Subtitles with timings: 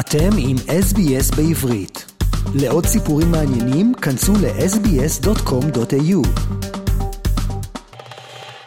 [0.00, 2.12] אתם עם SBS בעברית.
[2.54, 6.20] לעוד סיפורים מעניינים, כנסו ל-sbs.com.au.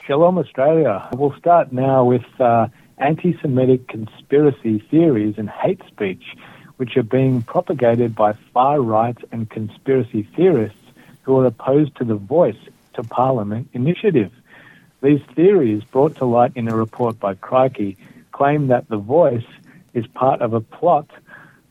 [0.08, 1.10] Shalom Australia.
[1.18, 2.68] We'll start now with uh,
[3.00, 6.26] anti-Semitic conspiracy theories and hate speech,
[6.78, 10.86] which are being propagated by far-right and conspiracy theorists
[11.24, 12.62] who are opposed to the Voice
[12.94, 14.32] to Parliament initiative.
[15.02, 17.98] These theories, brought to light in a report by Crikey,
[18.32, 19.50] claim that the Voice
[19.94, 21.10] is part of a plot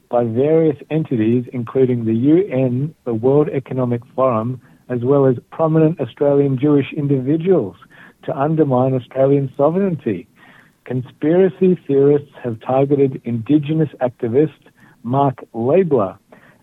[0.10, 4.60] by various entities, including the UN, the World Economic Forum,
[4.90, 7.76] as well as prominent Australian Jewish individuals
[8.24, 10.28] to undermine Australian sovereignty.
[10.86, 14.72] Conspiracy theorists have targeted Indigenous activist
[15.04, 16.18] Mark Leibler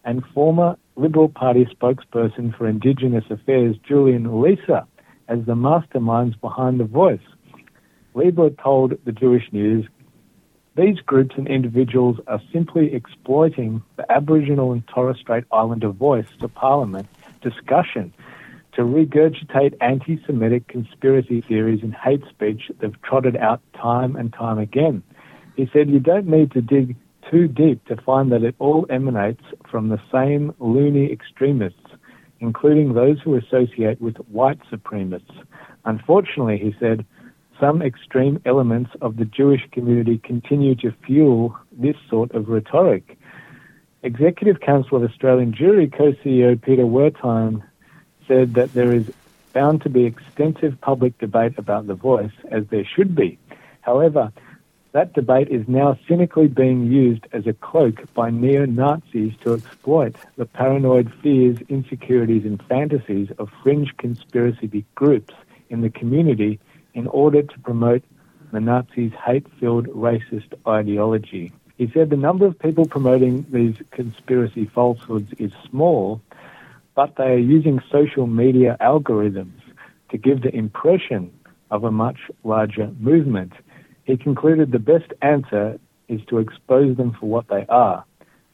[0.04, 4.84] and former Liberal Party spokesperson for Indigenous Affairs Julian Leeser
[5.28, 7.20] as the masterminds behind the voice.
[8.14, 9.86] Leibler told the Jewish News
[10.76, 16.48] these groups and individuals are simply exploiting the Aboriginal and Torres Strait Islander voice to
[16.48, 17.08] Parliament
[17.40, 18.12] discussion
[18.74, 24.58] to regurgitate anti Semitic conspiracy theories and hate speech they've trotted out time and time
[24.58, 25.02] again.
[25.56, 26.94] He said you don't need to dig
[27.30, 31.90] too deep to find that it all emanates from the same loony extremists,
[32.40, 35.42] including those who associate with white supremacists.
[35.86, 37.06] Unfortunately, he said,
[37.60, 43.18] some extreme elements of the Jewish community continue to fuel this sort of rhetoric.
[44.02, 47.62] Executive Council of Australian Jewry co-CEO Peter Wertheim
[48.28, 49.10] said that there is
[49.52, 53.38] bound to be extensive public debate about the voice, as there should be.
[53.80, 54.32] However,
[54.92, 60.46] that debate is now cynically being used as a cloak by neo-Nazis to exploit the
[60.46, 65.34] paranoid fears, insecurities and fantasies of fringe conspiracy groups
[65.68, 66.58] in the community
[66.96, 68.02] in order to promote
[68.52, 71.52] the Nazis' hate-filled racist ideology.
[71.76, 76.22] He said the number of people promoting these conspiracy falsehoods is small,
[76.94, 79.60] but they are using social media algorithms
[80.10, 81.30] to give the impression
[81.70, 83.52] of a much larger movement.
[84.04, 85.78] He concluded the best answer
[86.08, 88.04] is to expose them for what they are.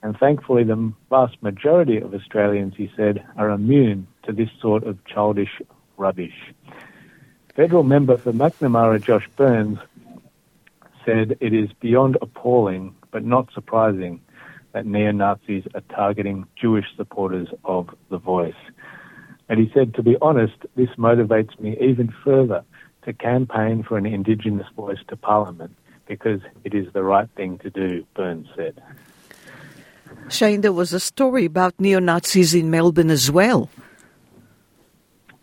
[0.02, 5.04] And thankfully, the vast majority of Australians, he said, are immune to this sort of
[5.04, 5.60] childish
[5.96, 6.52] rubbish.
[7.54, 9.78] Federal member for Macnamara, Josh Burns,
[11.04, 14.20] said it is beyond appalling, but not surprising,
[14.72, 18.54] that neo Nazis are targeting Jewish supporters of The Voice.
[19.48, 22.64] And he said, to be honest, this motivates me even further
[23.04, 25.76] to campaign for an Indigenous voice to Parliament
[26.06, 28.80] because it is the right thing to do, Burns said.
[30.28, 33.68] Shane, there was a story about neo Nazis in Melbourne as well.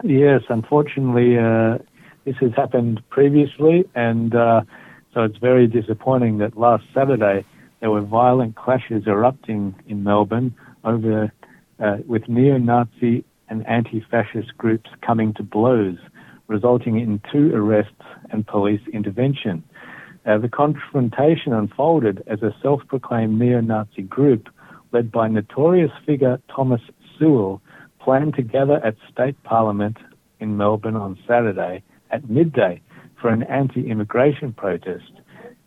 [0.04, 1.78] Yes, unfortunately, uh,
[2.26, 4.62] this has happened previously, and uh,
[5.14, 7.46] so it's very disappointing that last Saturday
[7.80, 10.54] there were violent clashes erupting in Melbourne
[10.84, 11.32] over
[11.80, 15.98] uh, with neo-Nazi and anti-fascist groups coming to blows,
[16.48, 19.64] resulting in two arrests and police intervention.
[20.26, 24.50] Uh, the confrontation unfolded as a self-proclaimed neo-Nazi group
[24.92, 26.82] led by notorious figure Thomas
[27.18, 27.62] Sewell
[28.00, 29.98] planned to gather at State Parliament
[30.40, 32.82] in Melbourne on Saturday at midday
[33.20, 35.12] for an anti-immigration protest.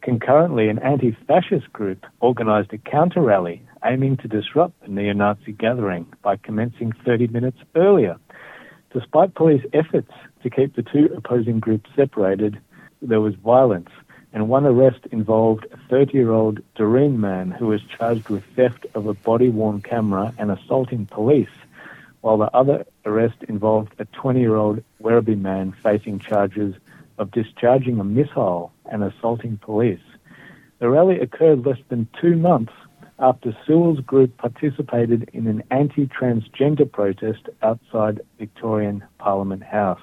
[0.03, 6.93] Concurrently, an anti-fascist group organized a counter-rally aiming to disrupt the neo-Nazi gathering by commencing
[7.05, 8.17] 30 minutes earlier.
[8.93, 12.59] Despite police efforts to keep the two opposing groups separated,
[13.01, 13.91] there was violence,
[14.33, 19.15] and one arrest involved a 30-year-old Doreen man who was charged with theft of a
[19.15, 21.49] body-worn camera and assaulting police
[22.23, 26.75] while the other arrest involved a 20 year old Werribee man facing charges
[27.19, 30.01] of discharging a missile and assaulting police.
[30.79, 32.73] The rally occurred less than two months
[33.19, 40.01] after Sewell's group participated in an anti transgender protest outside Victorian Parliament House.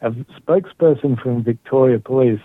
[0.00, 2.40] A spokesperson from Victoria Police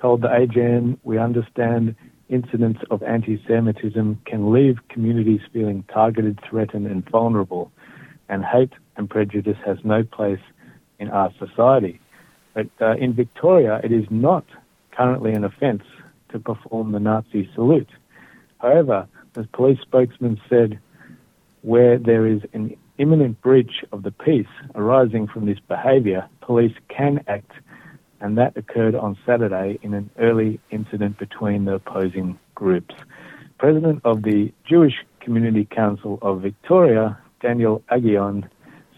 [0.00, 1.94] told the AJN, We understand
[2.28, 7.70] incidents of anti Semitism can leave communities feeling targeted, threatened, and vulnerable
[8.32, 10.40] and hate and prejudice has no place
[10.98, 12.00] in our society.
[12.54, 14.46] But uh, in Victoria, it is not
[14.92, 15.82] currently an offence
[16.30, 17.90] to perform the Nazi salute.
[18.58, 19.06] However,
[19.36, 20.78] as police spokesman said,
[21.60, 27.22] where there is an imminent breach of the peace arising from this behaviour, police can
[27.28, 27.52] act,
[28.20, 32.94] and that occurred on Saturday in an early incident between the opposing groups.
[33.58, 38.48] President of the Jewish Community Council of Victoria, Daniel Aghion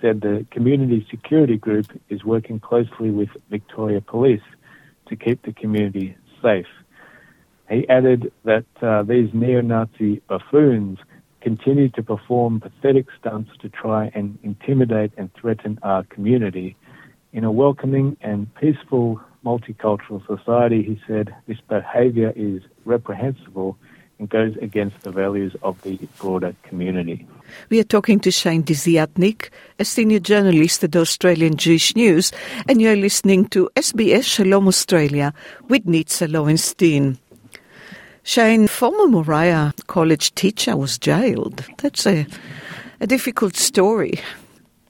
[0.00, 4.42] said the community security group is working closely with Victoria Police
[5.08, 6.66] to keep the community safe.
[7.70, 10.98] He added that uh, these neo-Nazi buffoons
[11.40, 16.76] continue to perform pathetic stunts to try and intimidate and threaten our community.
[17.32, 23.78] In a welcoming and peaceful multicultural society, he said, this behavior is reprehensible
[24.18, 27.26] and goes against the values of the broader community.
[27.70, 32.32] We are talking to Shane Desiatnik, a senior journalist at Australian Jewish News,
[32.68, 35.32] and you're listening to SBS Shalom Australia
[35.68, 37.18] with Nitza Lowenstein.
[38.22, 41.64] Shane, former Moriah College teacher was jailed.
[41.78, 42.26] That's a,
[43.00, 44.18] a difficult story.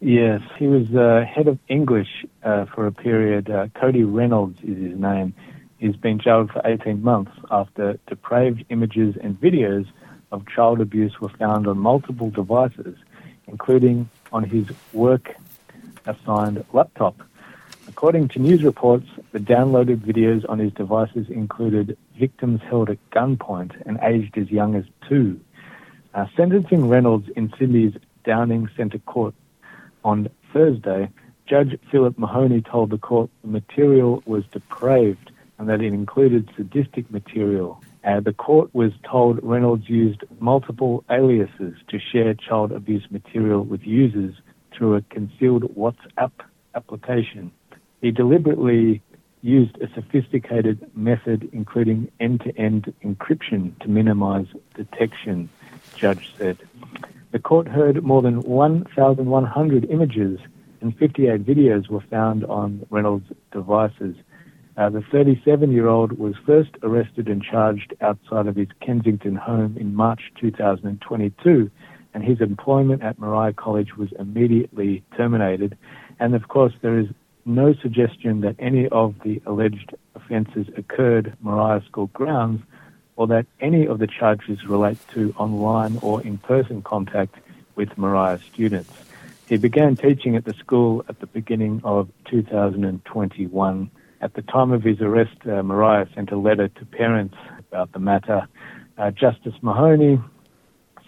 [0.01, 3.51] Yes, he was uh, head of English uh, for a period.
[3.51, 5.35] Uh, Cody Reynolds is his name.
[5.85, 9.87] He's been jailed for 18 months after depraved images and videos
[10.33, 12.97] of child abuse were found on multiple devices,
[13.49, 15.35] including on his work
[16.07, 17.21] assigned laptop.
[17.87, 23.73] According to news reports, the downloaded videos on his devices included victims held at gunpoint
[23.85, 25.39] and aged as young as two.
[26.15, 27.93] Uh, sentencing Reynolds in Sydney's
[28.25, 29.35] Downing Centre Court
[30.03, 31.11] on Thursday,
[31.45, 37.11] Judge Philip Mahoney told the court the material was depraved and that it included sadistic
[37.11, 37.83] material.
[38.05, 43.87] Uh, the court was told Reynolds used multiple aliases to share child abuse material with
[43.87, 44.35] users
[44.73, 46.33] through a concealed WhatsApp
[46.75, 47.51] application.
[48.01, 49.01] He deliberately
[49.43, 55.49] used a sophisticated method including end-to-end encryption to minimize detection,
[55.97, 56.59] judge said.
[57.31, 60.41] The court heard more than 1,100 images
[60.81, 64.17] and 58 videos were found on Reynolds' devices.
[64.77, 70.33] Uh, the 37-year-old was first arrested and charged outside of his Kensington home in March
[70.41, 71.71] 2022,
[72.13, 75.79] and his employment at Moriah College was immediately terminated.
[76.19, 77.07] And of course, there is
[77.45, 82.63] no suggestion that any of the alleged offences occurred Moriah School grounds
[83.17, 87.37] or that any of the charges relate to online or in-person contact
[87.77, 88.91] with Moriah students.
[89.49, 93.91] He began teaching at the school at the beginning of 2021.
[94.25, 97.99] At the time of his arrest, uh, Moriah sent a letter to parents about the
[97.99, 98.49] matter.
[98.97, 100.19] Uh, Justice Mahoney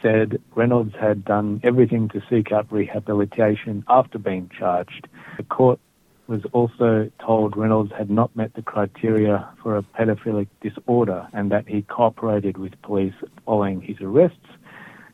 [0.03, 5.09] said Reynolds had done everything to seek out rehabilitation after being charged.
[5.39, 5.81] The court
[6.27, 11.67] was also told Reynolds had not met the criteria for a pedophilic disorder and that
[11.67, 13.15] he cooperated with police
[13.47, 14.47] following his arrests.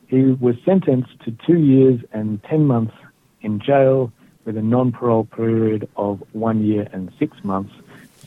[0.07, 2.95] He was sentenced to two years and 10 months
[3.39, 4.11] in jail
[4.43, 7.71] with a non-parole period of one year and six months.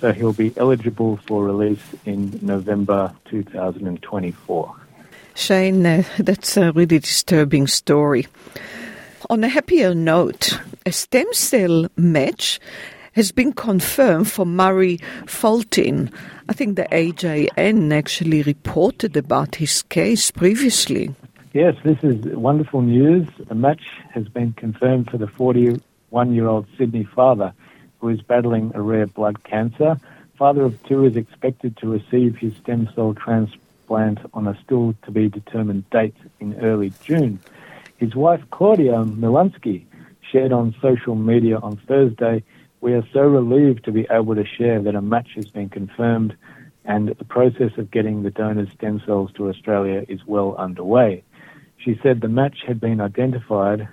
[0.00, 4.76] So he'll be eligible for release in November 2024.
[5.34, 8.26] Shane, uh, that's a really disturbing story.
[9.30, 12.60] On a happier note, a stem cell match
[13.12, 16.10] has been confirmed for Murray Fulton.
[16.48, 21.14] I think the AJN actually reported about his case previously.
[21.54, 23.26] Yes, this is wonderful news.
[23.48, 23.82] A match
[24.12, 27.54] has been confirmed for the 41 year old Sydney father
[28.06, 30.00] who is battling a rare blood cancer.
[30.38, 35.10] Father of two is expected to receive his stem cell transplant on a still to
[35.10, 37.40] be determined date in early June.
[37.96, 39.86] His wife, Claudia Milansky,
[40.30, 42.44] shared on social media on Thursday,
[42.80, 46.36] we are so relieved to be able to share that a match has been confirmed
[46.84, 51.24] and the process of getting the donor's stem cells to Australia is well underway.
[51.78, 53.88] She said the match had been identified,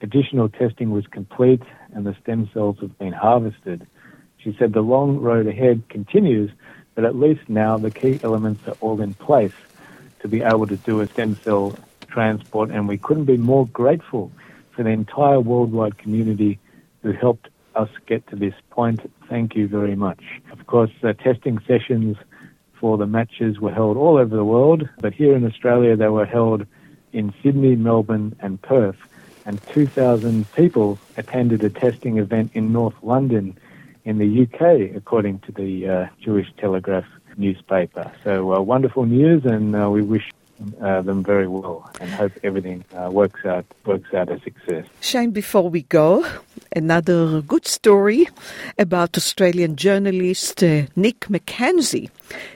[0.00, 1.62] additional testing was complete,
[1.92, 3.86] and the stem cells have been harvested.
[4.38, 6.50] She said the long road ahead continues,
[6.94, 9.54] but at least now the key elements are all in place
[10.20, 14.32] to be able to do a stem cell transport, and we couldn't be more grateful
[14.70, 16.58] for the entire worldwide community
[17.02, 19.00] who helped us get to this point.
[19.28, 20.22] Thank you very much.
[20.50, 22.16] Of course, the testing sessions
[22.74, 26.26] for the matches were held all over the world, but here in Australia they were
[26.26, 26.66] held
[27.12, 28.96] in Sydney, Melbourne, and Perth.
[29.50, 33.58] And 2,000 people attended a testing event in North London
[34.04, 37.04] in the UK, according to the uh, Jewish Telegraph
[37.36, 38.12] newspaper.
[38.22, 40.30] So uh, wonderful news, and uh, we wish
[40.80, 44.86] uh, them very well and hope everything uh, works out works out a success.
[45.00, 46.24] Shane, before we go,
[46.76, 48.28] another good story
[48.78, 52.08] about Australian journalist uh, Nick McKenzie.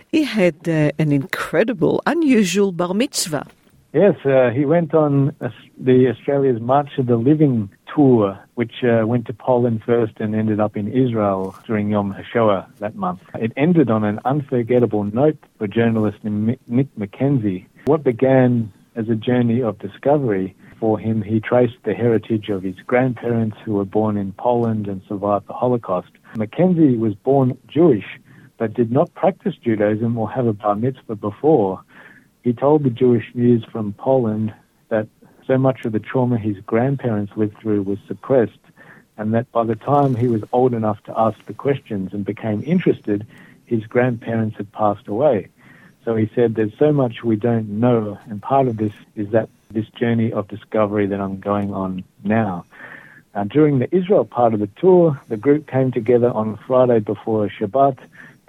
[0.06, 3.48] He had uh, an incredible, unusual bar mitzvah.
[3.94, 5.36] Yes, uh, he went on
[5.78, 10.58] the Australia's March of the Living tour, which uh, went to Poland first and ended
[10.58, 13.20] up in Israel during Yom HaShoah that month.
[13.36, 17.66] It ended on an unforgettable note for journalist Nick McKenzie.
[17.84, 22.74] What began as a journey of discovery for him, he traced the heritage of his
[22.84, 26.10] grandparents who were born in Poland and survived the Holocaust.
[26.34, 28.18] McKenzie was born Jewish,
[28.58, 31.84] but did not practice Judaism or have a bar mitzvah before.
[32.44, 34.54] He told the Jewish News from Poland
[34.90, 35.08] that
[35.46, 38.60] so much of the trauma his grandparents lived through was suppressed,
[39.16, 42.62] and that by the time he was old enough to ask the questions and became
[42.66, 43.26] interested,
[43.64, 45.48] his grandparents had passed away.
[46.04, 49.48] So he said, There's so much we don't know, and part of this is that
[49.70, 52.66] this journey of discovery that I'm going on now.
[53.34, 57.48] Now, during the Israel part of the tour, the group came together on Friday before
[57.48, 57.98] Shabbat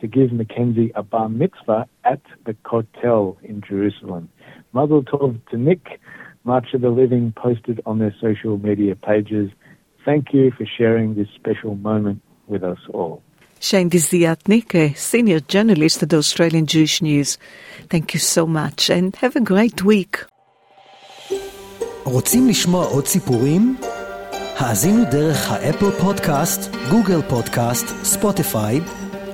[0.05, 4.23] to give McKenzie a bar mitzvah at the Kotel in Jerusalem.
[4.73, 5.83] Mazel Tov to Nick.
[6.43, 9.49] March of the Living posted on their social media pages.
[10.07, 12.21] Thank you for sharing this special moment
[12.51, 13.23] with us all.
[13.59, 17.29] Shane Desiatnik, a senior journalist at Australian Jewish News.
[17.89, 20.15] Thank you so much and have a great week.
[22.05, 23.75] רוצים לשמוע עוד סיפורים?
[24.57, 28.79] האזינו דרך האפל פודקאסט, גוגל פודקאסט, ספוטיפיי